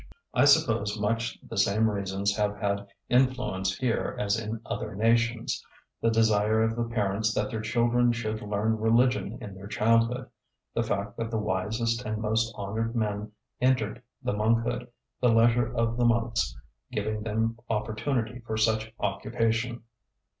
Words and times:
I 0.33 0.45
suppose 0.45 0.99
much 0.99 1.37
the 1.47 1.57
same 1.59 1.87
reasons 1.87 2.35
have 2.35 2.57
had 2.57 2.87
influence 3.07 3.77
here 3.77 4.15
as 4.19 4.35
in 4.35 4.59
other 4.65 4.95
nations; 4.95 5.63
the 6.01 6.09
desire 6.09 6.63
of 6.63 6.75
the 6.75 6.85
parents 6.85 7.35
that 7.35 7.51
their 7.51 7.61
children 7.61 8.11
should 8.11 8.41
learn 8.41 8.79
religion 8.79 9.37
in 9.39 9.53
their 9.53 9.67
childhood, 9.67 10.25
the 10.73 10.81
fact 10.81 11.17
that 11.17 11.29
the 11.29 11.37
wisest 11.37 12.03
and 12.03 12.19
most 12.19 12.51
honoured 12.55 12.95
men 12.95 13.31
entered 13.61 14.01
the 14.23 14.33
monkhood, 14.33 14.87
the 15.21 15.29
leisure 15.29 15.71
of 15.71 15.97
the 15.97 16.05
monks 16.05 16.57
giving 16.91 17.21
them 17.21 17.59
opportunity 17.69 18.39
for 18.39 18.57
such 18.57 18.91
occupation. 19.01 19.83